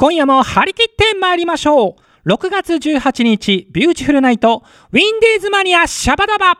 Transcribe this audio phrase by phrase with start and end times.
[0.00, 2.32] 今夜も張り切って参りましょう。
[2.32, 6.56] 6月18日ビューティフルナイトウィンディーズマニアシャバダバ。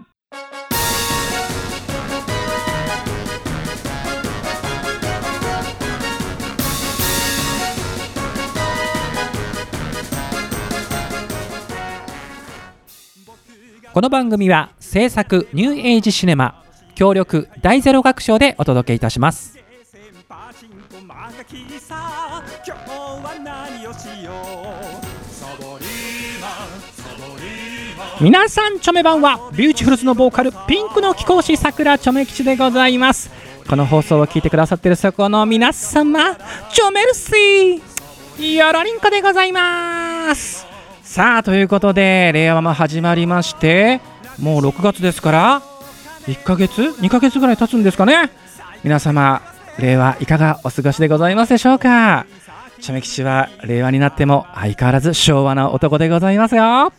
[13.94, 16.62] この番組は制作ニューエイジシネマ
[16.94, 19.58] 協力大ゼロ学賞でお届けいたします。
[28.20, 33.30] 皆さんチョメ版はビューティフルズのボーカルピンクの貴公子さくらチョメ吉でございます。
[33.66, 36.36] この放送を聞いてくださってるそこの皆様
[36.70, 40.66] チョメルシーよろりんこでございます。
[41.02, 44.02] さあということで令和も始まりまして
[44.38, 45.62] もう6月ですから
[46.26, 48.30] 1ヶ月2ヶ月ぐらい経つんですかね。
[48.84, 49.40] 皆様
[49.78, 52.26] 令和いかがお過ごしでございますでしょうか。
[52.80, 56.92] チョメ吉は令和になっても相変わらず昭和な男でございますよ。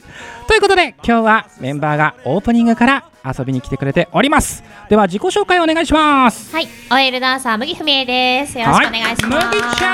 [0.48, 4.64] ということで今日はメンバーがオープニングから遊びに来てくれております。
[4.90, 6.54] では自己紹介お願いします。
[6.56, 8.60] はい、OL ダンサー麦文江です。
[8.60, 9.48] よろしくお願いします。
[9.48, 9.94] はい、麦ちゃ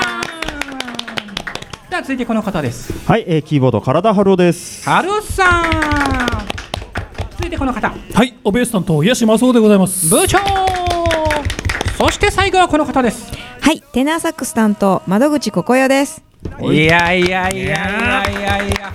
[1.90, 2.92] では続いてこの方です。
[3.08, 4.88] はい、えー、キーボード体春です。
[4.88, 5.70] はるさん。
[7.30, 7.88] 続いてこの方。
[7.88, 10.10] はい、おベース担当、癒しまそうでございます。
[10.10, 10.38] 部長。
[11.96, 16.22] そして最後はこの方ですはい、テナーサックス担当窓口ここよです。
[16.60, 18.92] いやいやいやいやいやいや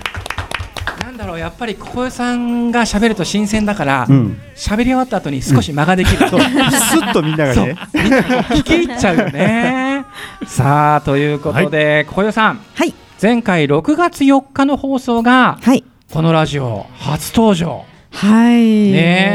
[1.03, 10.05] なんだろうやっぱりここよさんが喋ると新鮮だからうん、喋、り終わった後に少し間ができる、そう、スッとみんながね、聞き入っちゃうよね
[10.47, 18.91] さあということで、ここよさんはい、前回6月4日の放送がはい、このラジオ初登場はい。
[18.91, 19.32] ねえ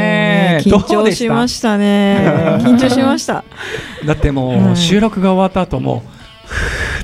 [0.65, 2.59] ね緊張したましたね。
[2.61, 3.43] 緊張しました。
[4.05, 4.75] だってもう、はい。
[4.77, 6.03] 収録が終わった後も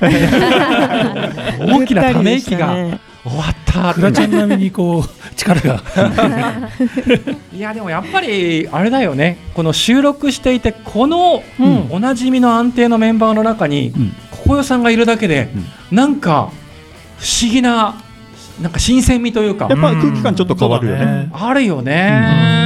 [0.00, 2.74] 大きなため息が
[3.24, 3.94] 終わった。
[3.94, 5.82] クラちゃん並みにこう力が。
[7.54, 9.38] いやでもやっぱりあれだよね。
[9.54, 11.86] この収録していてこのうん。
[11.90, 14.14] おなじみの安定のメンバーの中にうん。
[14.30, 15.48] ここよさんがいるだけで
[15.90, 16.50] なんか
[17.18, 17.96] 不思議な
[18.60, 19.66] なんか新鮮味というか。
[19.68, 21.28] やっぱ空気感ちょっと変わるよね。
[21.32, 22.65] あるようねん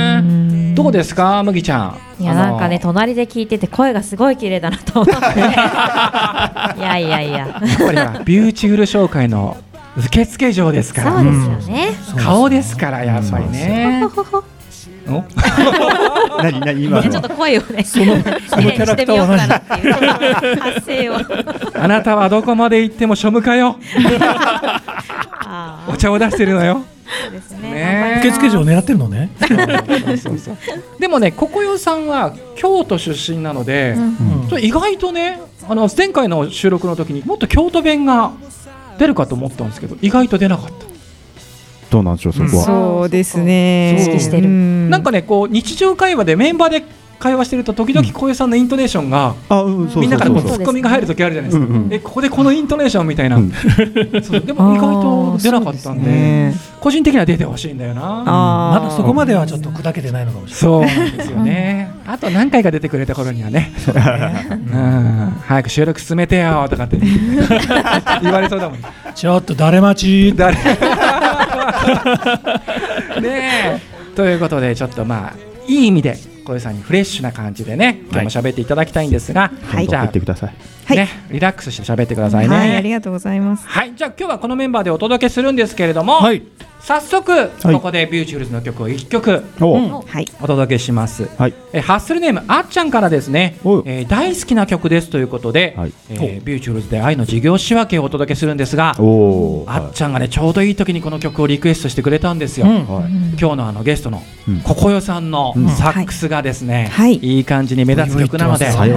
[0.83, 2.23] どうですか麦ちゃん？
[2.23, 5.21] いや、なんかね、隣で聞いてて、声がすごい綺麗だなと思って。
[6.79, 7.39] いやいやいや。
[7.39, 7.59] やっぱ
[8.19, 9.57] りビューティフル紹介の
[9.97, 11.13] 受付嬢ですから。
[11.13, 11.89] そうですよね。
[12.19, 14.07] 顔ですからやっぱりね。
[15.09, 15.25] お？
[16.43, 17.11] 何何今の？
[17.11, 18.97] ちょっと声をね、そのそのキャラクターは何？
[18.97, 20.61] してみようかなっていう。
[20.61, 21.83] 発声を。
[21.83, 23.77] あなたはどこまで行っても庶務課よ。
[25.43, 26.77] あお茶を出してるのよ。
[26.77, 27.71] ーそうですね。
[27.71, 28.16] ね。
[28.21, 29.31] 受付嬢を狙ってるのね。
[30.98, 34.60] でもねここよさんは京都出身なので、うん。
[34.60, 38.32] 意外とねあの前回の収録の時にもっと京都弁が
[38.98, 40.72] 出るかと思ったんですけど意外と出なかった、
[41.91, 42.65] どうなんでしょうそこは。
[42.65, 43.97] そうですね。
[43.98, 44.48] 意識してる。
[44.48, 44.91] うん。
[44.91, 46.84] なんかねこう日常会話でメンバーで
[47.21, 49.35] 会話してると時々こういうさんのイントネーションが、
[49.97, 56.71] みんなからこうツッコミが入る時あるじゃないですか、えここでこのイントネーションみたいな、でも意外と出なかったんでね。
[56.81, 58.25] 個人的には出てほしいんだよな。
[58.27, 58.83] あー。
[58.83, 61.93] まだそこまではちょっと砕けてないのかもしれそうなんですよね。
[62.07, 63.71] あと何回か出てくれた頃にはね。
[63.87, 65.31] うん。
[65.47, 66.97] 早く収録進めてよとかって
[68.23, 68.81] 言われそうだもん。
[68.81, 68.93] ない。
[69.15, 70.35] ちょっと誰待ち。
[70.35, 70.57] 誰？
[70.57, 70.63] ね
[73.25, 73.81] え。
[74.17, 76.17] ということでちょっとまあいい意味で
[76.50, 80.55] 小江さんにフレッシュな感じでね今日も喋っていただきたいんですが、はいじゃあ言ってください。
[80.87, 83.66] はいねリラックスして喋ってくださいねはい、ありがとうございます。
[83.66, 86.43] はいじゃあ今日はこのメンバーでお届けするんですけれども、はい。
[86.83, 90.47] 早速ここでビューティフルズの曲を1曲お。
[90.47, 91.55] 届けします、はい。
[91.73, 95.93] えハッスルネームあっちゃんからですねえー大好きな曲ですということで、はい。
[96.09, 102.87] えービューティフルズで愛の事業仕分けをお届けするんですがあっちゃんがねちょうどいい時にこの曲をリクエストしてくれたんですよ、うん。
[102.87, 103.11] はい。
[103.39, 104.61] 今日のあのゲストのうん。
[104.61, 105.69] ここよさんのうん。
[105.69, 107.17] サックスがですね、はい。
[107.17, 108.91] いい感じに目立つ曲なので、はい。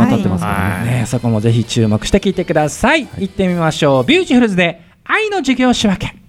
[0.86, 1.02] ね。
[1.02, 4.04] ね、そこもぜひ注目して聴いてください、行ってみましょう。
[4.06, 6.23] ビューティフルズで愛の事業仕分け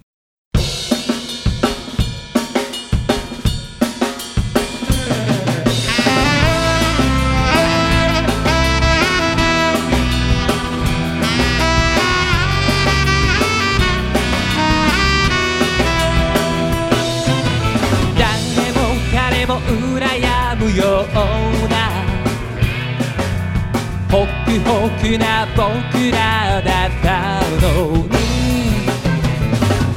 [24.15, 24.27] ホク
[24.59, 28.07] ホクな僕らだったのに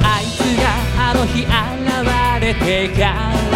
[0.03, 0.63] あいつが
[1.09, 1.47] あの日現
[2.41, 2.99] れてか
[3.49, 3.55] ら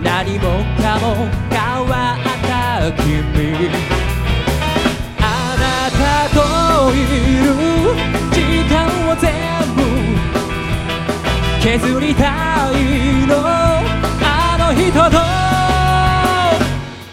[0.00, 1.04] 何もかも
[1.50, 3.68] 変わった君
[5.18, 5.20] あ
[5.58, 6.38] なたと
[6.94, 6.96] い
[7.42, 7.50] る
[8.30, 8.38] 時
[8.72, 8.78] 間
[9.10, 9.26] を全
[9.74, 9.78] 部
[11.60, 12.22] 削りた
[12.70, 15.18] いのあの人と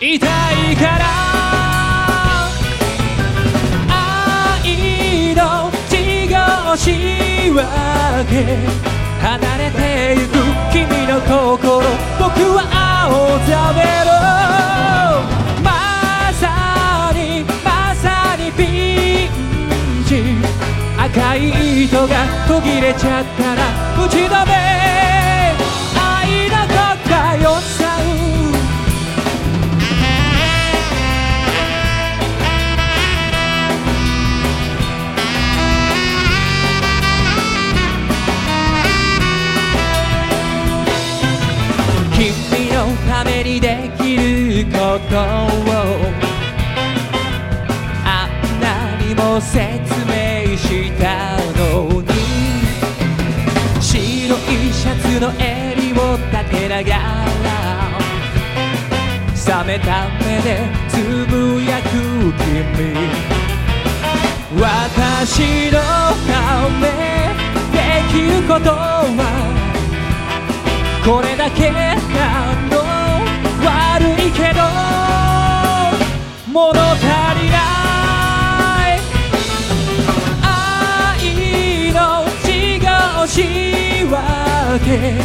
[0.06, 1.26] いたいから
[9.19, 10.33] 離れてゆく
[10.71, 11.81] 君の心。
[12.19, 12.62] 僕は
[13.09, 14.09] 青ざめろ
[15.63, 15.68] ま
[16.33, 18.06] さにまさ
[18.38, 20.12] にピンチ
[20.97, 22.13] 赤い糸が
[22.47, 23.62] 途切れちゃったら
[24.06, 25.26] 打ち止め
[59.68, 60.96] めた目でつ
[61.30, 62.96] ぶやく君
[64.62, 65.78] 私の
[66.25, 66.88] ため
[67.74, 67.78] で
[68.10, 69.28] きることは
[71.06, 71.96] これだけな
[72.69, 72.80] の
[73.66, 74.62] 悪いけど
[76.50, 77.04] 物足
[77.42, 77.58] りな
[78.88, 79.04] い
[80.42, 82.48] 愛の違
[83.22, 83.36] う仕
[84.06, 84.16] 分
[84.86, 85.19] け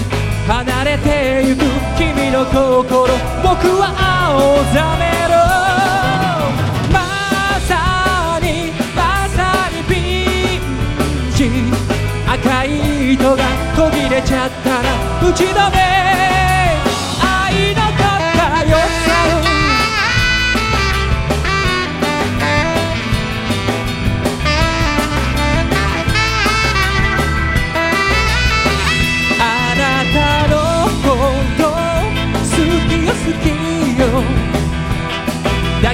[0.52, 3.12] 離れてゆく君の心
[3.42, 3.92] 僕は
[4.28, 5.34] 青ざめろ
[6.92, 6.96] ま
[7.60, 7.70] さ
[8.40, 9.94] にまさにピ
[10.58, 10.60] ン
[11.34, 11.40] チ。
[12.26, 13.42] 赤い糸が
[13.76, 16.41] 途切れちゃったら打ち止め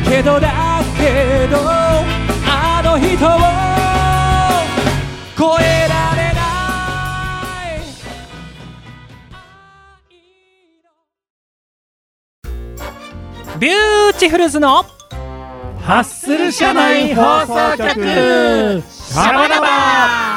[0.09, 0.49] けどだ
[0.97, 1.59] けど
[2.47, 3.31] あの人を
[5.37, 6.41] 超えられな
[13.55, 13.59] い。
[13.59, 14.85] ビューティフルズの
[15.83, 18.83] ハッスル社内放送局。
[18.89, 20.28] シャバダバ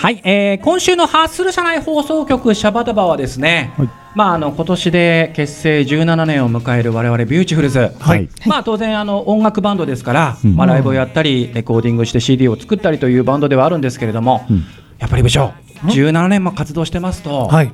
[0.00, 3.90] はい、えー今週のハッスル社内放送局シャバダバはですね、はい。
[4.14, 8.30] まああの今年で結成17年を迎える我々ビューティフルズ、はい。
[8.46, 10.56] まあ当然あの音楽バンドですから、うん。
[10.56, 14.64] まあライブをやったりレコーディングして CD を作ったりというバンドではあるんですけれども、うん。
[14.98, 15.52] やっぱり部長
[15.82, 17.70] 17年も活動してますと、はい。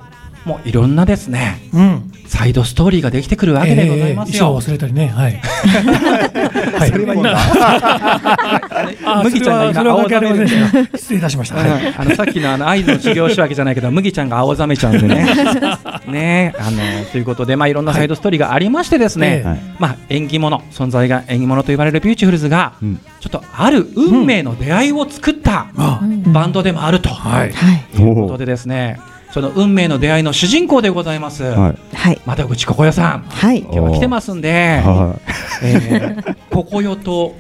[0.47, 2.13] もういろんなですねうん。
[2.29, 4.61] サイドストーリーができてくるわけでございます衣装よ。
[4.61, 5.09] 忘れたりね。
[5.09, 5.33] はい。
[5.43, 6.91] はい。
[6.91, 7.17] それはい
[9.25, 10.85] 麦ちゃんが今青ざめした。
[10.99, 11.57] 失礼いたしました。
[11.57, 11.95] うんはい。
[11.99, 15.27] あのさっきのあの合図の修行仕分けじゃないけど麦ちゃんが青ざめちゃうんでね。
[16.07, 16.79] ねあの
[17.11, 27.51] ということで、まあ、いろんなサイドストーリーがありましてですね、えはいまあ、縁起物存在が縁起物と言われるビューティフルズが、うんちょっとある運命の出会いを作ったあバンドでもあると、はい。
[27.51, 27.85] はい。
[27.97, 29.01] ということでですね
[29.33, 31.97] その運命の出会いの主人公でございます、はい。
[31.97, 32.21] はい。
[32.25, 33.61] 窓口ここよさんはい。
[33.61, 35.19] 今日は来てますんで、は
[35.63, 37.35] えー、ここよと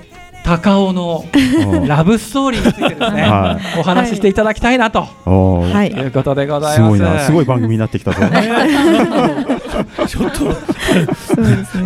[0.44, 1.24] 高尾の
[1.84, 1.88] い。
[1.88, 6.96] ラブストーリーについてですね、はお話ししていただきたいなとはいいうことでございます。
[6.96, 7.20] すごいな。
[7.20, 8.18] すごい番組になってきたぞ。
[10.06, 10.54] ちょっと。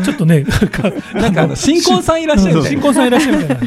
[0.04, 0.44] ちょっとね、
[1.14, 3.58] なんかあの新婚さんいらっしゃる新婚さんいらっしゃるみたい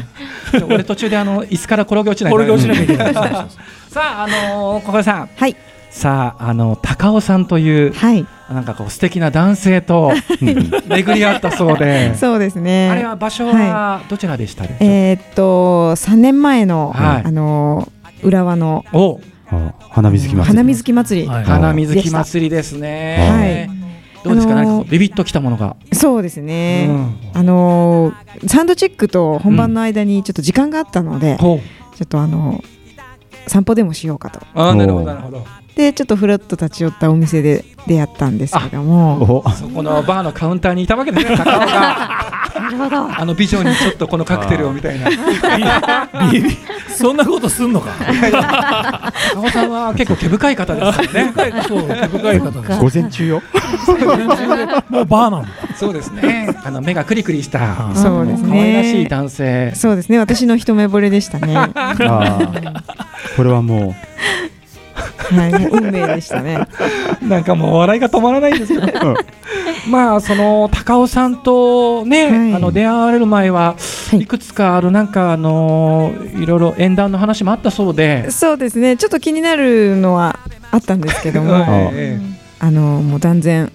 [0.60, 0.66] な。
[0.66, 5.56] 俺途中であの椅子から転げ落ちないこれが落ちないさああのー、小林さんはい。
[5.94, 8.26] さああの高尾さんというはい。
[8.50, 12.90] なんかこう素敵な男性と 巡り合ったそうでそうですね。
[12.90, 14.78] あれは場所はどちらでしたでしょう？
[14.80, 17.88] かえーっと三年前の、はいあの
[18.22, 19.20] 浦和のお
[19.50, 20.46] あ花水木祭り。
[20.48, 23.70] 花水木祭り、はい花水木祭りですね。
[24.24, 25.76] どうですか、あのービビッときたものが。
[25.92, 26.86] そうですね。
[26.88, 32.62] うんあのーサンドチェックと本番の間にちょっと時間があったので、ほうちょっとあの
[33.46, 34.40] 散歩でもしようかと。
[34.54, 35.46] あーなるほどなるほど。
[35.76, 41.66] でちょっとふらっと立ち寄ったお店で出会ったんですけども、おそこのバーのカウンターにいたわけですね、高尾が。
[42.54, 43.20] なるほど。
[43.20, 45.10] あの美女にちょっとこのカクテルをみたいな。
[46.88, 47.90] そんなことすんのか。
[49.34, 51.32] 高尾さんは結構毛深い方ですよね。
[51.66, 52.80] そう、毛深い方です。
[52.80, 53.42] 午前中よ。
[54.88, 55.48] もうバーなんだ。
[55.76, 56.56] そうですね。
[56.64, 57.92] あの目がクリクリした。
[57.96, 59.08] そうです可愛らしいね。
[59.08, 59.72] 男性。
[59.74, 60.18] そうですね。
[60.18, 61.56] 私の一目惚れでしたね。
[63.36, 63.96] これはも
[65.48, 66.66] い、もう運命でしたね。
[67.22, 69.14] なんかもう笑いが止まらないんですけど。
[69.90, 72.54] まあその高尾さんとね、はい。
[72.54, 73.74] あの出会われる前は、
[74.10, 74.20] はい。
[74.20, 78.30] い、くつかあのなんかあのいろいろ縁談の話もあったそうで。
[78.30, 78.96] そうですね。
[78.96, 80.38] ちょっと気になるのは
[80.70, 82.18] あったんですけどもえ
[82.60, 83.70] あのもう断然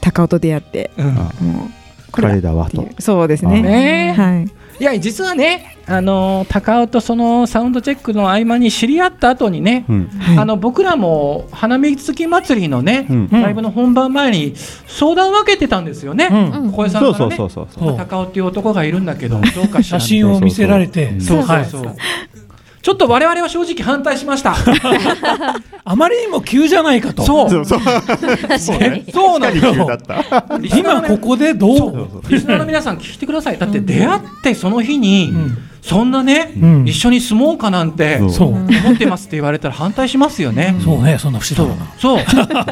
[0.00, 1.14] 高尾と出会ってえうん。
[1.14, 2.86] もうこれ彼だわと。
[2.98, 3.62] そうですね。
[3.62, 4.14] ね。
[4.16, 10.06] えはいいや実はねあの高尾とそのサウンドチェックの合間に知り合った後にね、うん。
[10.06, 10.38] はい。
[10.38, 13.28] あの僕らも花見月祭りのね、うん。
[13.30, 13.42] うん。
[13.42, 14.54] ライブの本番前に
[14.86, 16.28] 相談を分けてたんですよね。
[16.30, 16.72] うん。
[16.72, 17.36] 小江さんからね。
[17.36, 21.20] 高尾っていう男がいるんだけどどうか写真を見せられて。
[21.20, 21.84] そうはいそう。
[21.84, 21.96] そう
[22.82, 24.54] ちょっと我々は正直反対しました。
[25.84, 27.22] あまりにも急じゃないかと。
[27.22, 27.50] そう。
[27.50, 27.80] そうそう。
[28.80, 29.04] ね。
[29.12, 36.88] そうなんです急だったリスナーの今ここでどそううリスナーの皆さん聞いてくださいだって出会ってその日に、うんそんなね、うん。
[36.88, 40.76] 一緒に住もうかなんて思ってますって言われたら反対しますよね。
[40.84, 42.24] そうねそんな不思議そう。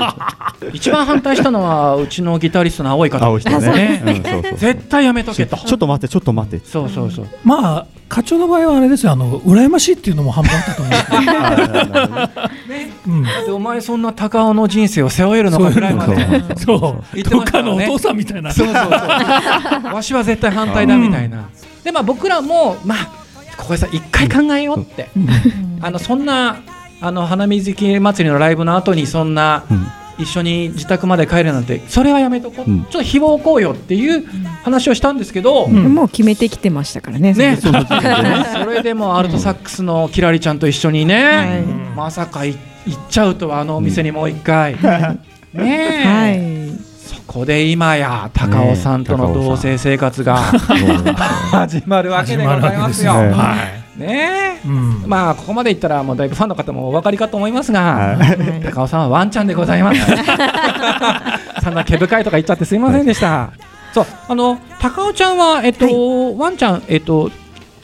[0.72, 3.24] 一番反対したのはうちのギタリストの青い方。
[3.24, 3.68] 青い人ね。
[3.70, 4.02] ね。
[4.04, 5.56] うんそうそう絶対やめとけと。
[5.56, 6.64] ちょっと待ってちょっと待って。
[6.66, 7.26] そうそうそう。
[7.44, 10.94] まあ課長の場合はあれですよあの羨ましいっていうのも半分 あったと思う
[12.70, 12.90] ね。
[13.06, 13.54] うん。
[13.54, 16.16] お前そんな高尾の人生を背負えるのかぐらいまで。
[16.56, 16.78] そう。
[16.78, 18.50] そう言っお父さんみたいな。
[18.52, 19.94] そうそうそう。
[19.94, 21.48] わしは絶対反対だみたいな
[21.84, 23.18] でまあ僕らもまあ
[23.56, 25.08] 小林さん一回考えようって。
[25.80, 26.62] あのそんな
[27.00, 29.86] あの花水木祭りのライブの後にそんなうん。
[30.18, 32.84] 一緒に自宅まで帰るなんてそれはやめとこう、うん。
[32.86, 34.26] ちょっと誹謗こうよっていう
[34.64, 35.94] 話をしたんですけど、うん。
[35.94, 37.70] もう決めてきてましたからねね、 そ
[38.66, 41.62] れでもアルトサックスのキラリちゃんと一緒にね、はい。
[41.96, 42.56] まさかい
[42.86, 45.20] 行っちゃうとはあのお店にもう一回、ね
[45.54, 53.14] え、はいそこで今や高尾さんとの同棲生活が始まるわけでございますよ。
[53.96, 54.60] ね。
[54.62, 54.68] えい。
[54.68, 55.02] うん。
[55.06, 58.60] まあここまで言ったらもうだいぶファンの方もお分かりかと思いますが、はい。
[58.70, 60.00] 高尾さんはワンちゃんでございます。
[61.64, 63.50] そんな毛深いとか言っちゃってすいませんでした。
[63.94, 67.30] そうあの高尾ちゃんはえっと、ワンちゃんえっと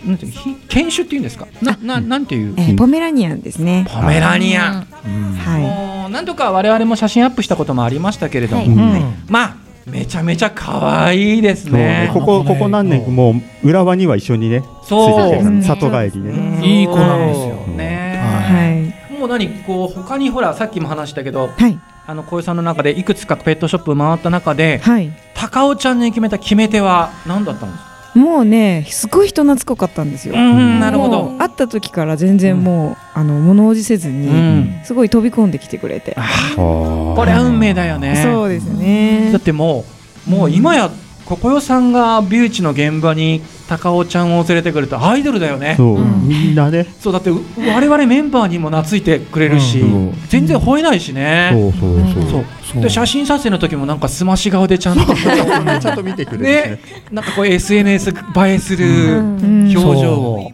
[0.04, 0.32] なんていう
[0.68, 1.46] 犬種っていうんですか？
[1.62, 3.86] なななんていうえーポメラニアンですね。
[3.90, 4.86] ポメラニアン。
[5.06, 5.38] うん。
[5.38, 9.00] はもう何度か我々も写真アップしたこともありましたけれども、はい。
[9.00, 9.14] うん。
[9.28, 9.56] まあ
[9.86, 12.06] めちゃめちゃ可愛いですね。
[12.06, 12.10] ね。
[12.12, 13.32] ここここ何年も
[13.62, 15.62] う浦和には一緒にねそう。
[15.62, 16.66] 里帰りでね。
[16.66, 18.14] いい子なんですよね。
[18.14, 19.18] いはい。
[19.18, 21.78] もう何こう他にほらさっきも話したけどはい。
[22.06, 25.12] あの小江さんの中でいくつかペットショップ回った中ではい。
[25.34, 27.93] 高尾ちゃんに決めた決め手は何だったんですか？
[28.14, 30.34] もうねすごい人懐っこかったんですよ。
[30.34, 34.80] うんなるほもどう会った時から全然もう、あの物おじせずに、うん。
[34.84, 36.16] すごい飛び込んできてくれて、
[36.56, 38.22] これは運命だよね。
[38.22, 39.30] そうですね。
[39.32, 39.84] だっても
[40.26, 40.90] うもう今や
[41.26, 45.74] ここよさんがビューチの現場に高尾ちゃんを連れてくるとアイドルだよね。
[45.76, 45.94] そう。
[45.96, 46.28] うん。
[46.28, 46.86] みんなね。
[47.00, 52.30] そうだってう我々メンバーにも懐いてくれるし、うん全然吠えないしね、そうそうそう。
[52.30, 52.44] そう。
[52.72, 52.82] そう。
[52.82, 56.50] で写真撮影の時もなんかすまし顔でちゃんとちゃんと見てくれるね。
[56.52, 56.80] ね。
[57.10, 58.14] なんかこう SNS 映
[58.46, 58.86] えする
[59.18, 59.74] うん。
[59.76, 60.52] 表情を、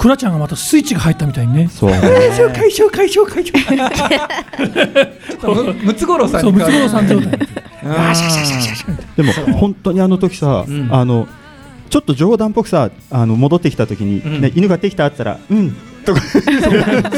[0.00, 1.68] クラちゃんがまたスイッチが入ったみたいにね。
[1.68, 1.90] そう。
[1.90, 2.00] 解
[2.32, 3.54] 消解消解消解消
[5.54, 7.32] むムツゴロウさんそうムツゴロウさん状態うん
[9.14, 10.88] でも本当にあの時さうん。
[10.90, 11.28] あの
[11.90, 14.40] ちょっと冗談っぽくさあの戻ってきた時にうん。
[14.40, 15.76] ね犬ができたって言ったらうん
[16.06, 16.20] とか。
[16.22, 16.38] そ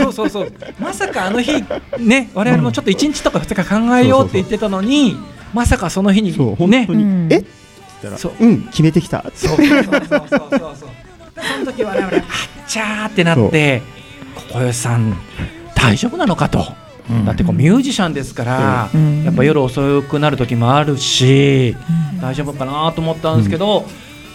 [0.08, 0.12] う。
[0.12, 1.62] そうそうまさかあの日
[2.00, 5.16] ね我々もちょっと1日とか2日考えようって言ってたのに
[5.54, 6.88] まさかその日にそう本ね。
[7.30, 7.36] え？
[7.38, 7.46] って
[8.02, 9.22] 言ったそうらうん決めてきた。
[9.36, 9.80] そうそうそうそ
[10.16, 10.88] うそう
[11.42, 12.22] その時我々あっ
[12.68, 13.82] ちゃーってなって
[14.48, 15.16] 小林さん
[15.74, 16.64] 大丈夫なのかと、
[17.26, 19.24] だってこうミュージシャンですから、うん。
[19.24, 21.76] やっぱ夜遅くなる時もあるし、
[22.20, 23.84] 大丈夫かなと思ったんですけど、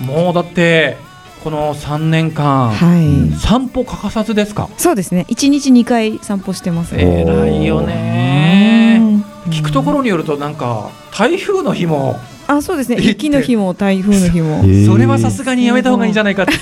[0.01, 0.97] もうだって
[1.43, 3.35] この3年間、はい。
[3.39, 4.69] 散歩欠かさずですか？
[4.77, 5.25] そうですね。
[5.29, 6.95] 一日二回散歩してます。
[6.95, 9.01] ね偉いよね。
[9.47, 12.97] 聞くところによるとなんか台風の日もあそうですね。
[13.01, 14.63] 雪の日も台風の日も。
[14.85, 16.53] それはさすがにやめた方がいいんじゃないかって。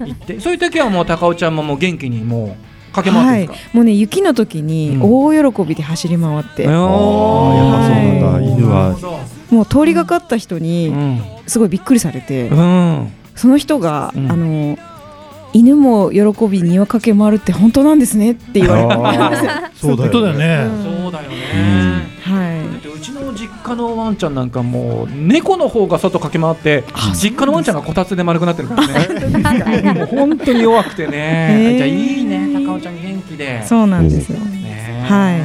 [0.00, 0.40] 言って。
[0.40, 2.56] そういう時はもう高尾ちゃんももう元気にも
[2.92, 8.26] う駆け回ってるんですか、もうね雪の時に大喜びで走り回って、おーあーやっぱそうなんだ。
[8.26, 8.44] はい。
[8.46, 8.96] 犬は。
[9.50, 11.20] もう通りがかった人にうん。
[11.46, 13.12] すごいびっくりされて、うん。
[13.34, 14.32] その人が、うん。
[14.32, 14.78] あの
[15.56, 20.12] 犬も喜び庭駆け回るって本当なんですねって言われて、は そうだよね。
[20.12, 20.68] そうだよね、
[22.26, 26.84] だっい、てうちの実家のワンちゃんなんかもう猫の方が外駆け回って
[27.14, 28.86] 実家のワンちゃんがこたつで丸くなってるから
[29.82, 29.92] ね。
[29.94, 31.76] もう本当に弱くてね、へー。
[31.78, 33.64] じゃあいいね高尾ちゃん元気で。
[33.64, 34.38] そうなんですよ。
[34.40, 35.36] ねはい。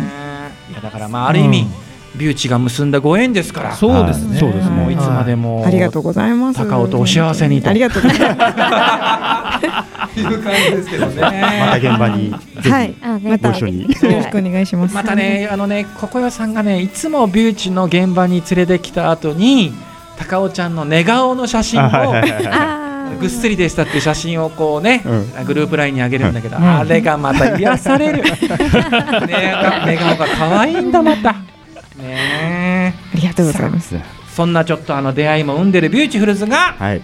[0.71, 1.67] いやだからまあある意味、
[2.15, 6.59] ビューチが結んだご縁ですからそうですねそうですねもういつまでもありがとうございます。
[6.59, 10.19] 高尾とお幸せにとありがとうございます。
[10.19, 11.21] いう感じですけどね。
[11.21, 19.73] また現場にぜひ、はいまたご一緒によろしくお願いしますまたね、あのね、ここよさんがね、いつもビューチの現場に連れてきた後に。
[20.21, 21.89] 高尾ちゃんの寝顔の写真を
[23.19, 25.03] ぐっすりでしたっていう写真をこうね、
[25.41, 28.23] うグループラインにあげるんだけど、んあれがまた癒される。
[28.23, 31.35] ね寝顔が可愛いんだまた。
[33.43, 34.35] ねありがとうございます。
[34.35, 37.01] そんなちょっとあの出会いも生んでるビューティフルズがはい。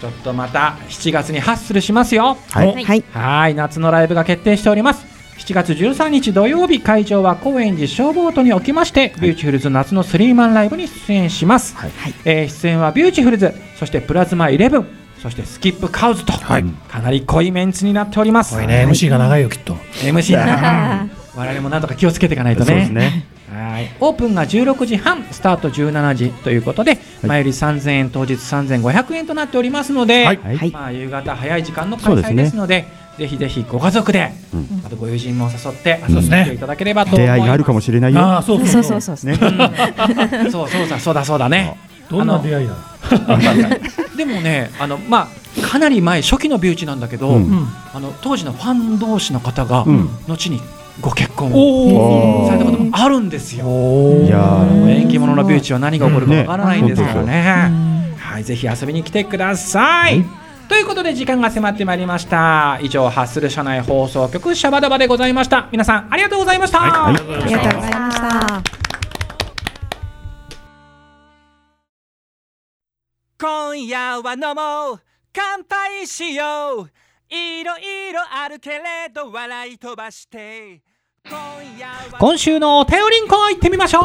[0.00, 2.36] ちょっとまた7月にハッスルしますよ。
[2.50, 2.66] はい。
[2.74, 2.84] はい。
[2.84, 3.04] はい。
[3.12, 5.06] はい夏のライブが決定しております。
[5.38, 11.92] 7月13日土曜日会場は高円寺 ShowBoat におきまして、ビューティフルズ夏のスリーマンライブに出演します、はい。
[12.24, 14.86] えー出演はビューティフルズそしてプラズマイレブン
[15.20, 16.64] そしてスキップカウズと、はい。
[16.64, 19.74] かなり濃いメンツになっております、これね MC が長いよきっと。
[20.02, 23.26] MC だなあ我々もなんとか気をつけていかないとそうでねすね
[23.62, 23.90] はい。
[24.00, 30.24] オープンが16時半スタート17時ということで、前売り3000円当日3500円となっておりますので、
[30.72, 32.86] まあ、夕方早い時間の開催ですねですので
[33.18, 34.82] ぜひぜひご家族で、うん。
[34.84, 37.36] あとご友人も誘って遊びにそうでいただければと思います。
[37.36, 38.20] 出会いがあるかもしれないよ。
[38.20, 38.98] ああそうそそう。
[38.98, 39.36] うそうそうね。
[40.50, 41.76] そうそうだそうだそうだね。
[42.10, 42.74] どんな出会いだ？
[44.16, 47.38] でもねあのまあかなり前初期のビューチなんだけど、
[47.94, 50.08] あの当時のファン同士の方が、うん。
[50.26, 50.60] 後に
[51.00, 53.64] ご結婚をおおーされたこともあるんですよ。
[53.66, 57.70] おいやー縁起物のビューチは何が起こるかわからないんですからね。
[57.70, 60.24] うんはい、ぜひ遊びに来てください。
[60.68, 62.78] ということで時間が迫ってまいりました。
[62.80, 65.68] 以上、ハッスル社内放送局シャバダバでございました。
[65.70, 66.78] 皆さんありがとうございました。
[66.78, 68.62] はいありがとうございました
[73.38, 75.00] 今夜は飲もう
[75.32, 76.90] 乾杯しよう
[77.34, 80.82] いろいろあるけれど笑い飛ばして
[82.18, 84.02] 今週のお便りんこ行ってみましょう。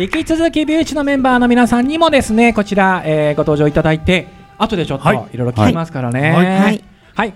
[0.00, 4.26] 引き続きビューチのメンバーの皆さんにもですねこちら、えーご登場いただいて
[4.58, 5.16] 後でちょっとはい。
[5.32, 6.32] いろいろ聞きますからね。
[6.32, 6.60] はいはい。
[6.60, 6.84] はい、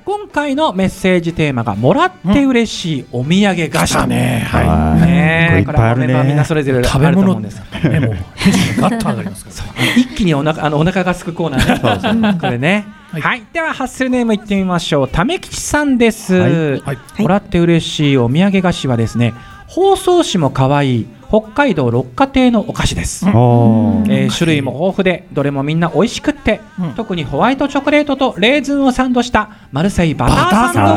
[0.04, 3.90] 今回のメッセージテーマがもらって嬉しいお土産菓子。
[3.90, 4.46] したね。
[4.48, 5.00] ははい。
[5.02, 12.38] ねえこれみんなそれぞれい食あべ物ですもうテンションがガッと上がりますから一気にお腹あのお腹がすくコーナーね。
[12.40, 12.86] これね。
[13.12, 13.40] は、はい。
[13.40, 15.08] いではハッスルネームいってみましょう。
[15.08, 16.34] ためきちさんです。
[16.34, 16.80] はい。
[16.80, 17.22] はい。
[17.22, 19.34] もらって嬉しいお土産菓子はですね、
[19.66, 23.26] 包装紙も可愛い北海道六花亭のお菓子です。
[23.28, 26.94] おーえー種類も豊富でどれもみんな美味しくって、うん。
[26.94, 30.92] 特にホワイトチョコレートとレーズンをサンドしたマルセイバターサ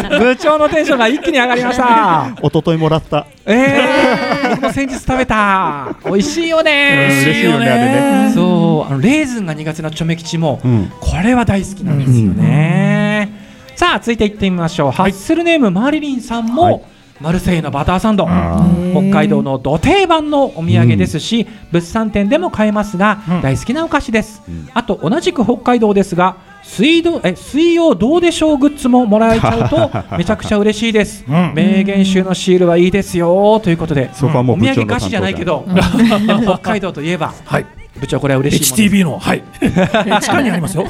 [0.00, 2.34] ンド部長のテンションが一気に上がりました。
[2.42, 3.26] 一昨日もらった。
[3.46, 5.94] えー、先日食べた。
[6.04, 7.08] 美味しいよね。
[7.10, 7.80] うん嬉しいよねあれ
[8.28, 8.32] ね。
[8.34, 10.90] そうあのレーズンが苦手なチョメ吉も、うん。
[11.00, 13.28] これは大好きなんですよね、
[13.76, 16.80] さあ続いていってみましょう、ハッスルネームマリリンさんも、はい
[17.22, 18.26] マルセイのバターサンド。
[18.28, 23.42] あ北海道のど定番のお土産ですし、物産展でも買えますが、うん。
[23.42, 24.68] 大好きなお菓子です、うん。
[24.74, 31.52] あと同じく北海道ですが水道え水曜どうでしょうグッズももらえちゃうと めちゃくちゃ嬉しいです、うん。
[31.54, 33.60] 名言集のシールはいいですよ。
[33.62, 35.64] ということで、そこはもおう部長の担当土産菓子じゃないけど、
[36.44, 39.42] 北海道といえばはい部長これは嬉しい HTB のはい。
[39.60, 40.86] 地下にありますよ。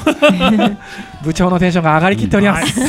[1.23, 2.79] 部長のテンションが上がりきっております、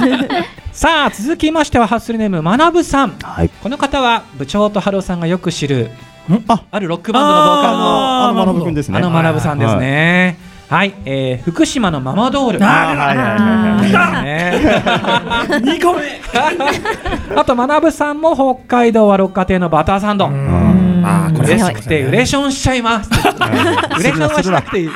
[0.72, 3.14] さあ続きましてはハッスルネームまなぶさん。
[3.22, 3.50] はい。
[3.62, 5.90] この方は部長と春尾さんがよく知る
[6.48, 6.62] あ。
[6.70, 8.74] あるロックバンドのボーカルのあの学ぶくん。
[8.74, 8.98] ですね。
[8.98, 10.38] あのまなぶさんですね。
[10.68, 12.64] はい、えー福島のママドール。
[12.64, 13.24] あはいはいは
[13.86, 14.24] いはい。
[14.24, 14.52] ね
[15.48, 16.02] 2個目。
[17.36, 20.28] あとまなぶさんも北海道は六花亭のバターサンド
[21.04, 23.10] あーこれ嬉しくてウレションしちゃいます。
[23.10, 24.86] ウレションはしなくていい。
[24.86, 24.90] ウ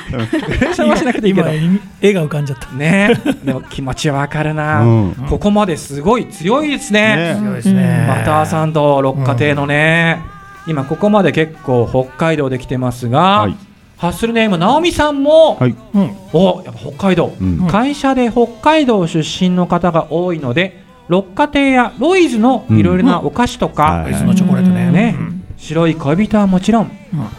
[0.61, 1.49] レションはしなくていいけど。
[1.51, 2.71] 今絵が浮かんじゃった。
[2.73, 3.15] ね。
[3.45, 5.15] でも気持ちわかるな、うん。
[5.29, 7.35] ここまですごい強いですね。
[7.35, 7.37] ね。
[7.41, 8.07] 強いですね。
[8.09, 10.21] バターサンド六花亭のね、
[10.67, 13.57] 今ここまで結構北海道で来てますが、はい。
[13.97, 15.75] ハッスルネーム直美さんも、はい。
[15.95, 16.17] うん。
[16.33, 17.67] おやっぱ北海道、うん。
[17.67, 24.91] 会社で北海道出身の方が多いので六花亭やロイズのいろいろなお菓子とか、はいアイスのチョコレートね。
[24.93, 25.17] ね。
[25.19, 26.91] うん白い恋人はもちろん、うん。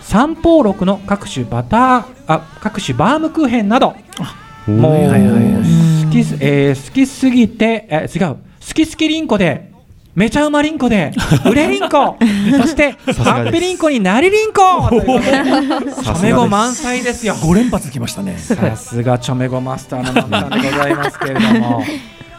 [0.01, 3.95] 三宝六の各種バターあ各種バームクーヘンなど
[4.67, 8.36] もう、好きす、えー好きすぎて、えー違う。
[8.36, 9.68] 好き好きりんこで
[10.19, 11.13] めちゃうまりんこで
[11.49, 12.17] 売れりんこ。
[12.62, 12.91] そして
[13.23, 17.36] ハッピりんこになりりんこチョメ語満載ですよ。
[17.36, 18.38] 5連発きましたね。
[18.38, 21.84] さすがチョメ語マスターのマスターでございますけれども。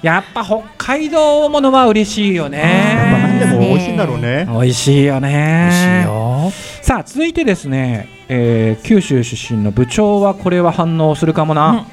[0.02, 4.46] やっぱ北海道ものは嬉しいよやっぱね何でも美味しいんだろうね。
[4.50, 5.28] 美味しいよね。
[5.30, 6.52] 美味しいよ。
[6.82, 11.86] さあ続いてですね、えー九州出身の部長はこれは反応するかもな、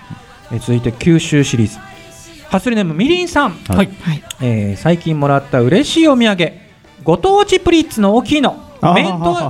[0.52, 1.80] えー続いて九州シリーズ
[2.50, 3.90] ハッスルネームみりんさん、はい。
[4.42, 6.54] えー最近もらった嬉しいお土産
[7.04, 8.94] ご当地プリッツの大きいの明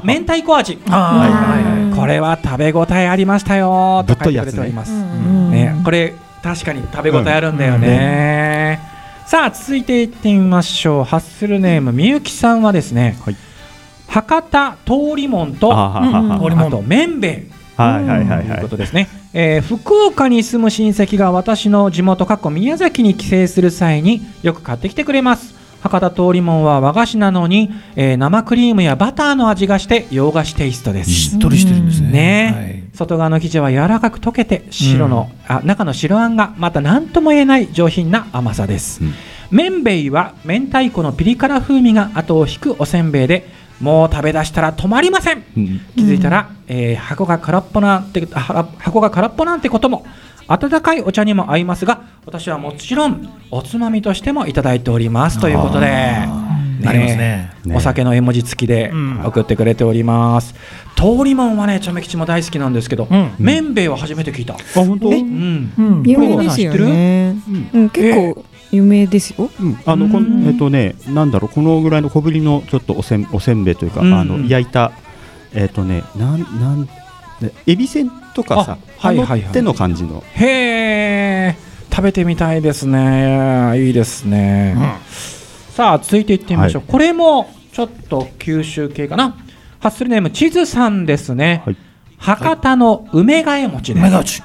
[0.03, 0.79] 明太子味。
[0.89, 1.97] あーはいはいはい。
[1.97, 8.79] これは食べ応えありましたよとぶっとい書いてやつねくれております、うんね、これ確かに食べ応えあるんだよね、
[9.25, 11.03] さあ続いていってみましょう。
[11.03, 13.35] ハッスルネームみゆきさんはですね、はい。
[14.07, 16.39] 博多通りもんとあ
[16.71, 18.43] と麺べいはいはいはい。
[18.43, 25.53] というはいことですね、えー福岡に住む親戚が私の地元かっこ宮崎に帰省する際によく買ってきてくれます。
[25.79, 31.11] 博多通りもんは和菓子なのに、えー生クリームやバターの味がして洋菓子テイストです。
[31.11, 32.09] しっとりしてるんですね。
[32.09, 32.89] ね。
[32.95, 39.13] 外側の生地は柔らかく溶けて白の、あ中の白あんがまた何とも言えない上品な甘さです、うん。
[39.51, 43.47] 麺べいは明太子のピリ辛風味が後を引くおせんべいで
[43.79, 45.43] もう食べ出したら止まりません。
[45.55, 45.81] うん。
[45.95, 50.05] 気づいたら、えー箱が空っぽなんて箱が空っぽなんてことも
[50.47, 55.39] 温かいお茶にも合いますが私はもちろんおつまみとしてもいただいております。
[55.39, 55.87] ということで。
[56.79, 57.51] なりますね。
[57.65, 59.25] ねお酒の絵文字付きでうん。
[59.25, 60.53] 送ってくれております、
[60.95, 63.31] 通りもんはねちょめ吉も大好きなんですけど、うん。
[63.39, 64.53] 麺べいは初めて聞いた。
[64.53, 65.11] あ本当？
[65.11, 65.73] えうん。
[65.75, 66.03] うん。
[66.05, 67.35] 有名ですよね。
[67.73, 69.49] うん、結構有名ですよ。
[69.59, 69.77] うん。
[69.85, 70.45] あのこうん。
[70.45, 74.13] んえっとねなんだろうこのぐらいの小ぶりのちょっとおせんおせんべいというかうん。
[74.13, 74.91] あの焼いた
[75.53, 76.85] えっとねなんなん
[77.41, 79.53] でエビせんとかさあはいはいはい。
[79.53, 80.23] 手の感じの。
[80.33, 81.55] へえ
[81.89, 83.73] 食べてみたいですね。
[83.87, 84.75] いいですね、
[85.71, 89.35] さあ続いていってみましょう、これもちょっと九州系かな。
[89.79, 91.77] ハッスルネーム地図さんですね、はい。
[92.17, 94.43] 博多の梅ヶえ餅です、梅ヶ内。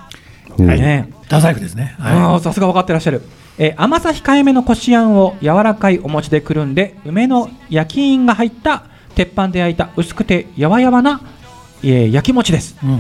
[0.67, 0.81] はい。
[0.81, 1.11] ね。
[1.25, 1.95] 太宰府ですね。
[1.99, 3.21] あはーさすが分かってらっしゃる、
[3.59, 8.85] えー甘さ控えめのこしあんを柔らかいお餅でくるんで梅の焼き印が入った
[9.15, 11.21] 鉄板で焼いた薄くてやわやわな、
[11.83, 12.87] えー焼き餅ですい。
[12.87, 12.91] う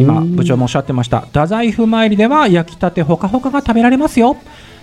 [0.02, 4.36] 今部長もおっしゃってました太宰府参りでは焼きたてほかほかが食べられますよ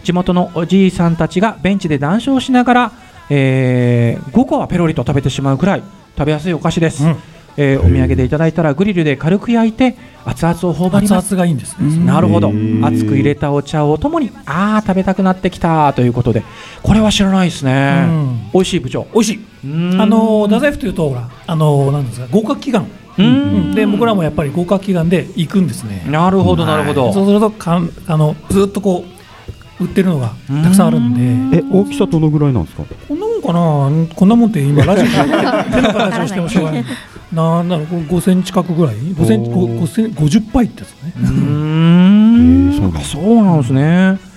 [0.04, 2.92] 地元のおじいさんたちがベンチで談笑しながら、
[3.30, 5.84] え5個はペロリと食べてしまうくらい
[6.18, 7.18] 食べやすいお菓子です、うん
[7.58, 11.32] えーお土産でいただいたらグリルで軽く焼いて熱々を頬張り熱ます。
[11.34, 12.06] 々がいいんですね。
[12.06, 12.52] なるほど。
[12.82, 16.44] 熱く入れたお茶をお供にあー食べたくなってきたということで。
[16.82, 18.40] これは知らないですね、うん。
[18.54, 19.06] 美味しい部長。
[19.14, 19.40] 美味しい。
[20.00, 22.88] あの太宰府というとほらあのなんですか合格祈願。
[23.18, 23.76] うん。
[23.76, 26.06] で僕らもやっぱり合格祈願で行くんですね。
[26.10, 29.04] なるほどなるほど、はいそうするとかんあのずっとこ
[29.80, 30.32] う売ってるのが
[30.64, 31.58] たくさんあるんで。
[31.58, 32.84] え大きさどのぐらいなんですか？
[33.08, 34.16] こんなもんかな？
[34.16, 35.12] こんなもんって今ラジオで
[35.76, 36.86] 手の形をしてもしょうがない。
[37.34, 41.14] なんだろうこう5センチ角ぐらい？5センチおー5セン50杯ってやつね。
[41.18, 42.72] うーん。
[42.72, 43.00] へーそうなんだ。
[43.00, 44.34] あそうなんですね。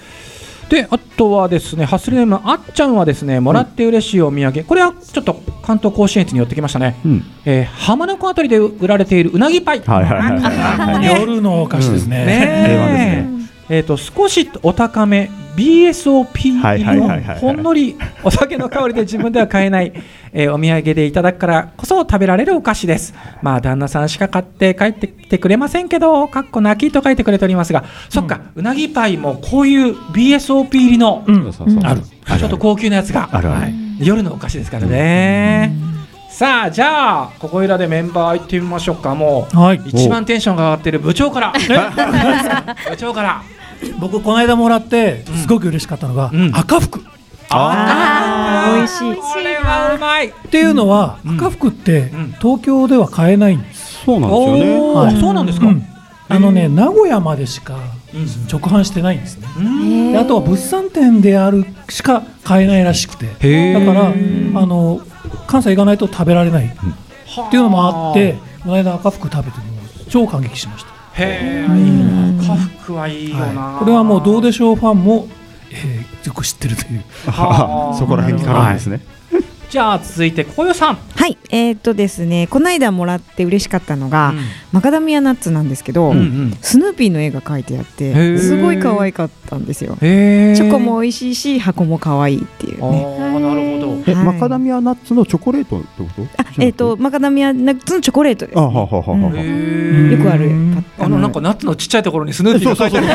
[0.68, 7.22] であとはですねハッスルネームあっちゃんはですねもらって嬉しいお土産、これはちょっと関東甲信越に寄ってきましたね、うん。
[7.44, 11.20] えー浜名湖あたりで売られているうなぎパイ、はいはいはいはいはい。
[11.20, 12.26] 夜のお菓子ですね。
[12.26, 13.35] ね定番ですね
[13.68, 19.92] えー、と少しお高め BSOP 入りのほんのりお酒の香りで自分では買えない、
[20.32, 23.14] えーお土産でいただくからこそ食べられるお菓子です。
[23.42, 31.52] まあ旦那さんしか買って帰ってきてくれませんけどかっこ泣きと書いてくれておりますがそっか、うなぎパイもこういう BSOP 入りの、うん。
[31.82, 32.02] ある。
[32.38, 33.28] ちょっと高級なやつが。
[33.32, 33.72] あるある。
[33.98, 35.72] 夜のお菓子ですからね、
[36.36, 39.14] さあじゃあここいらでメンバー行ってみましょうか。
[39.14, 39.80] もうはい。
[39.86, 41.54] 一番テンションが上がってる部長から。
[42.90, 43.42] 部長から。
[43.98, 46.50] 僕この間もらってすごく嬉しかったのがうん。
[46.54, 47.02] 赤福。
[47.48, 48.76] あー。
[48.76, 50.28] 美味しいこれはうまい。
[50.28, 51.36] っていうのは、うん。
[51.36, 52.34] 赤福ってうん。
[52.38, 54.94] 東京では買えないんです、そうなんですよね。
[54.94, 55.18] はい。
[55.18, 55.86] そうなんですか、うん。
[56.28, 57.76] あのね名古屋までしか
[58.12, 58.26] うん。
[58.52, 63.72] 直販してないんですね、あとは物産展であるしか買えないらしくて。
[63.72, 65.00] だからあの
[65.46, 66.66] 関西行かないと食べられない。
[66.66, 69.64] っていうのもあってこの間赤福食べても
[70.08, 70.90] 超感激しました、
[71.22, 73.78] へえいいな家福はいいよな、はい。
[73.80, 75.28] これはもうどうでしょうファンも、
[75.70, 77.04] えーよく知ってるという。
[77.30, 77.94] はあ。
[77.98, 79.00] そこら辺からですね
[79.68, 84.32] じゃあ続いてこよさん、はい、えーっとですね、この間もらって嬉しかったのが、
[84.72, 86.58] マカダミアナッツなんですけど、うんうん。
[86.62, 89.96] スヌーピーの絵が描いてあって、すごい可愛かったんですよ。
[90.00, 93.04] チョコも美味しいし、箱も可愛いっていうあね。
[93.04, 94.02] ーなるほど。
[94.06, 94.24] えはい。
[94.24, 96.22] マカダミアナッツのチョコレートってこと？
[96.42, 100.10] あ、えーっと、マカダミアナッツのチョコレートです、あははははうん。
[100.12, 100.50] よくある。
[100.96, 103.06] パあのなんかナッツのちっちゃいところにスヌーピーが書いてある。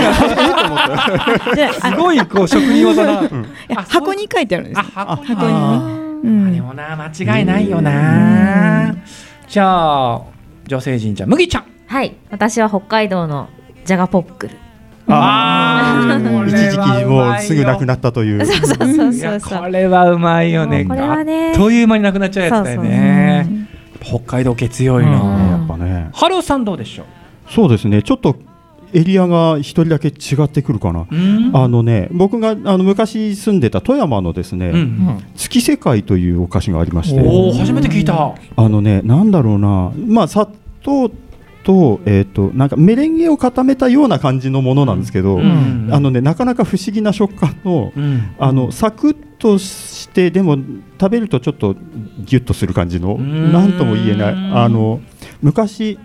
[1.56, 3.30] じゃあすごいこう職人技だ、い
[3.70, 6.01] や箱に書いてあるんですあ箱に。
[6.24, 8.96] うあんでもな間違いないよな。
[9.48, 10.22] じゃあ
[10.68, 11.66] 女性陣じゃあ麦ちゃん。
[11.88, 12.16] はい。
[12.30, 13.50] 私は北海道の
[13.86, 14.58] ジャガポックル。
[15.08, 16.48] あー。
[16.48, 18.46] 一時期もうすぐなくなったという。
[18.48, 20.86] そうそうそうそうそうこれはうまいよね。
[20.86, 21.50] これはね。
[21.50, 23.48] あっという間になくなっちゃうやつだよね。
[24.02, 25.50] 北海道系強いな、うん。
[25.50, 26.10] やっぱね。
[26.14, 27.04] ハローさんどうでしょ
[27.50, 28.02] そうですね。
[28.02, 28.36] ちょっと
[28.94, 31.08] エリアが一人だけ違ってくるかな。
[31.12, 31.52] ううん。
[31.56, 35.24] あのね僕があの昔住んでた富山のですね、うん。
[35.36, 37.22] 月世界というお菓子がありまして。
[37.22, 38.34] おお初めて聞いた。
[38.56, 39.92] あのねなんだろうな。
[40.08, 40.48] まあ砂
[40.82, 41.12] 糖
[41.64, 45.90] と,、えー、となんかメレンゲを固めたような感じのものなんですけど、うん。
[45.92, 48.36] あのね、なかなか不思議な食感の,、うん。
[48.40, 50.58] あのサクッとしてでも
[51.00, 51.76] 食べるとちょっと
[52.26, 53.54] ギュッとする感じのん。
[53.54, 54.34] なんとも言えない。
[54.54, 55.02] あの
[55.42, 56.00] 昔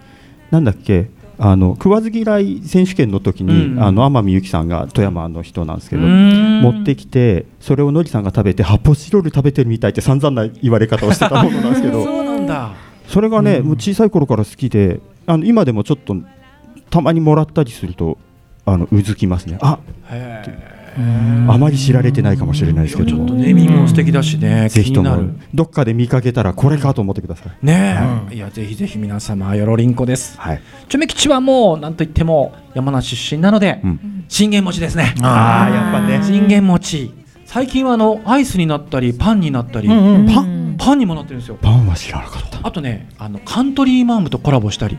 [0.50, 3.82] なんだっけあの食わず嫌い選手権の時に、うん。
[3.82, 6.60] あの天海祐希さんが富山の人なんですけど、うん。
[6.62, 12.06] 持ってきてそれをのりさんが食べて発泡スチロール食べてるみたいって散々な言われ方をしてたものなんですけど
[13.06, 16.16] それがね、もう小さい頃から好きであの今でもちょっと
[16.90, 18.18] たまにもらったりすると
[18.64, 19.58] あのうずきますね。
[19.60, 19.78] あ
[21.48, 23.08] あまり知られてないかもしれないですけど。
[23.10, 25.38] ちょっとネーミングも素敵だしね、ぜひとも気になる。
[25.54, 27.66] どっかで見かけたらこれかと思ってください。
[27.66, 27.98] ね
[28.30, 28.38] え、い。
[28.38, 30.38] やぜひぜひ皆様よろりんこです。
[30.38, 34.24] はい、チョメ吉はもうなんといっても山梨出身なので、うん。
[34.28, 35.14] 信玄餅ですね。
[35.22, 36.24] ああやっぱね。
[36.24, 37.12] 信玄餅
[37.56, 40.26] 最近はあのアイスになったりパンになったり、うんうん。
[40.26, 41.56] パンパンにもなってるんですよ。
[41.62, 42.60] パンは知らなかった。
[42.62, 44.98] あとねあのカントリーマームとコラボしたり。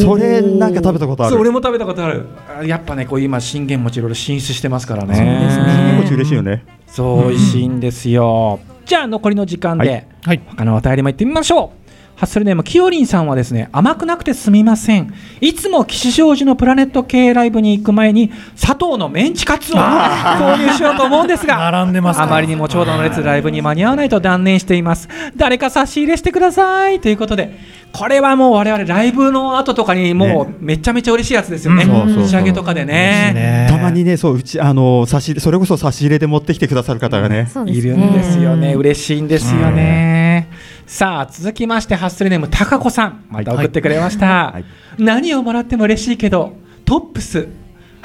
[0.00, 1.32] それなんか食べたことある。
[1.32, 2.28] そう俺も食べたことある。
[2.60, 5.16] あやっぱねこう今信玄餅いろいろ進出してますからね。
[5.16, 5.96] そうですね。
[5.98, 6.64] 気持ち嬉しいよね。
[6.86, 10.06] そう美味しいんですよ、じゃあ残りの時間で、はい。
[10.22, 10.42] はい。
[10.46, 11.85] 他のお便りも行ってみましょう
[12.16, 15.12] ハッスルネームきよりんさんはですね甘くなくてすみません。
[15.42, 25.10] いつも吉祥寺のプラネット系ライブに行く前に佐藤のメンチカツを購入しようと思うんですが並んでますかあまりにも長蛇の列ライブに間に合わないと断念しています。
[25.36, 27.00] 誰か差し入れしてください。
[27.00, 27.54] ということで
[27.92, 31.84] これはもう我々ライブの後とかにもうめちゃめちゃ嬉しいやつですよね。
[31.84, 31.90] うん。
[31.90, 32.24] そうそうそう。
[32.24, 33.32] 打ち上げとかでね。
[33.34, 37.48] ねたまにねそううちあの差しそれこそ差し入れで持ってきてくださる方がね。
[37.66, 40.48] いるんですよね嬉しいんですよね
[40.86, 43.24] さあ続きましてハッスルネームたかこさん。
[43.28, 44.64] また送ってくれました、はい。
[45.02, 46.52] 何をもらっても嬉しいけど
[46.84, 47.48] トップス。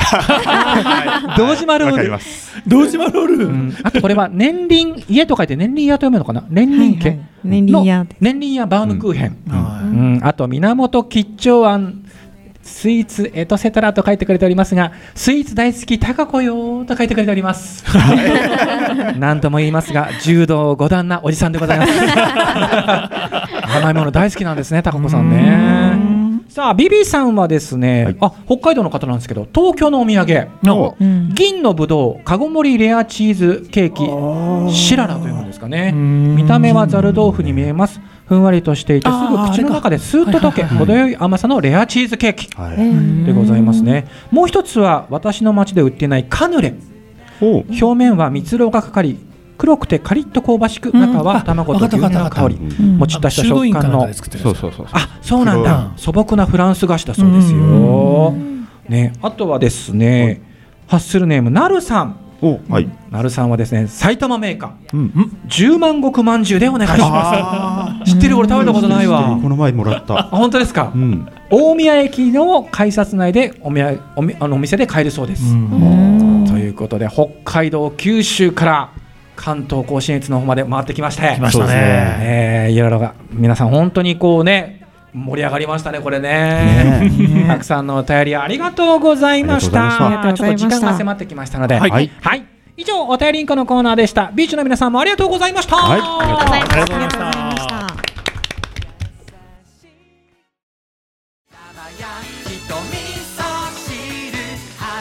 [1.37, 2.11] 堂島ロール。
[2.65, 3.77] 堂島ロール、うん。
[3.83, 6.43] あとこれは年輪家と書いて年輪屋と読むのかな？
[6.49, 7.09] 年輪家。
[7.09, 7.27] はいはい。
[7.43, 10.19] 年輪屋の年輪屋バウムクーヘン、はうん。
[10.23, 12.00] あと源吉兆庵
[12.63, 17.83] スイーツエトセトラと書いてくれておりますがスイーツ大好きタカ子よと書いてくれております。
[19.17, 21.91] 何とも言いますが柔道五段なおじさんでございます。
[23.77, 26.11] 甘いもの大好きなんですねタカ子さんね。
[26.51, 28.17] さあビビさんはですね、はい。
[28.19, 30.49] あ北海道の方なんですけど東京のお土産。
[30.63, 31.29] のうん。
[31.33, 35.91] 銀のぶどうかごもりレアチーズケーキシララというんですかね。
[35.91, 36.35] ん。
[36.35, 42.47] 見た目はざる豆腐に見えますふんわりとしていてすぐ口の中でスーッと溶け程よい甘さのレアチーズケーキ。
[42.55, 43.25] はい。
[43.25, 44.07] でございますね。
[44.31, 46.73] もう一つは私の町で売っていないカヌレ。
[47.41, 49.19] 表面は蜜ろうがかかり
[49.57, 51.01] 黒くてカリッと香ばしくうん。
[51.01, 52.55] 中は卵と牛乳の香り。
[52.55, 52.97] うん。
[52.99, 54.87] もちっとした食感ので作ってるそうそうそう。
[54.93, 55.77] あそうなんだ。
[55.93, 58.33] うん素朴なフランス菓子だそうですよ。
[58.87, 59.11] ね。
[59.21, 60.41] あとはですね
[60.87, 62.15] ハッスルネームなるさん。
[62.15, 62.89] おはい。
[63.11, 65.37] なるさんはですね埼玉メーカーうん。
[65.47, 68.11] 十万石まんじゅうでお願いします。
[68.13, 69.39] 知ってる俺食べたことないわ。
[69.41, 70.19] この前もらった。
[70.19, 70.23] あ。
[70.23, 70.91] 本当ですか？
[70.93, 71.27] うん。
[71.49, 76.45] 大宮駅の改札内でおみやおみあのお店で買えるそうです、うん。
[76.47, 78.89] ということで北海道九州から
[79.35, 81.35] 関東甲信越の方まで回ってきまして。
[81.35, 81.71] 来ましたね。
[81.73, 84.80] えーいろいろが皆さん本当にこうね
[85.13, 87.09] 盛り上がりましたねこれね。
[87.09, 87.45] ね。
[87.47, 90.05] たくさんのお便りありがとうございました。
[90.05, 90.69] ありがとうございました。
[90.69, 91.75] ちょっと時間が迫ってきましたので。
[91.75, 92.05] は、はい。
[92.05, 92.45] いはい、
[92.77, 94.31] 以上お便りインコのコーナーでした。
[94.33, 96.01] ビーチの皆さんもありがとうございました、はい。
[96.01, 96.81] ありがとうございました。
[96.81, 97.71] ありがとうございました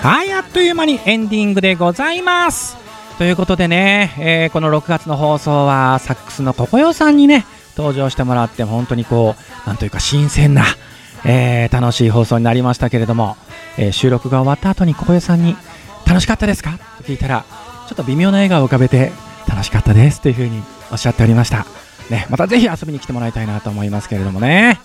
[0.03, 2.79] はい、あっという間にエンディングでございます。
[3.18, 7.44] ということでね、えーこの6月の放送はサックスのココヨさんにね
[7.80, 10.64] 登場してもらって本当にこうなんというか新鮮な、
[11.24, 13.36] えー楽しい放送になりましたけれども、
[13.78, 15.56] えー収録が終わった後にココヨさんに
[16.06, 16.78] 楽しかったですか？
[16.98, 17.44] と聞いたら
[17.88, 19.12] ちょっと微妙な笑顔を浮かべて
[19.48, 21.66] 楽しかったですというふうにおっしゃっておりました。
[22.10, 24.80] ね、またぜひ遊びに来てもらいたいなと思いますけれどもね。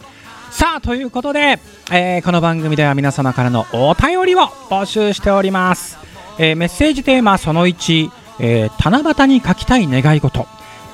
[0.52, 1.60] さあということで、
[1.92, 5.98] えーこの番組では皆様からのお便りを募集しております、
[6.38, 10.48] えメッセージテーマその1、えー七夕に書きたい願い事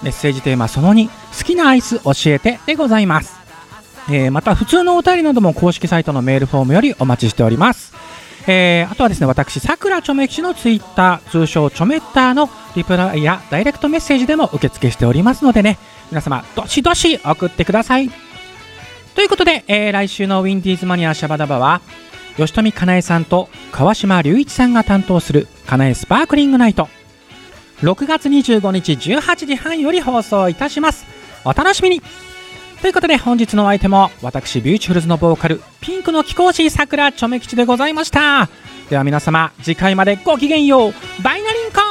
[0.04, 3.36] メッセージテーマその2好きなアイス教えてでございます、
[4.10, 7.94] えーまた普通のお便りなども公式サイトのメールフォームよりお待ちしております。
[8.48, 15.78] えーあとはですね私さくらちょめきちのツイッター通称ちょめッターのリプライやダイレクトメッセージでも受付しておりますのでね。
[16.10, 18.10] 皆様どしどし送ってください。
[19.14, 21.82] ということで、えー来週のウィンディーズマニアシャバダバは
[22.38, 26.90] 吉富かなえさんと川島隆一さんが担当するかなえスパークリングナイト。
[27.82, 31.06] 6月25日18時半より放送いたします。
[31.44, 32.02] お楽しみに。
[32.82, 38.50] ということで本日のお相手も私ビューティフルズのボーカルピンクの貴公子さくらちょめ吉でございました。
[38.90, 40.94] では皆様次回までごきげんよう。
[41.22, 41.91] バイナリンコ